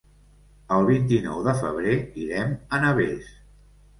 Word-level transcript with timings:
El 0.77 0.85
vint-i-nou 0.87 1.43
de 1.47 1.53
febrer 1.59 1.93
irem 2.23 2.55
a 2.77 2.79
Navès. 2.87 3.31